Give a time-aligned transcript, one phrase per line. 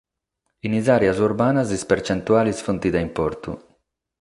[0.65, 3.51] In is àreas urbanas is pertzentuales sunt de importu.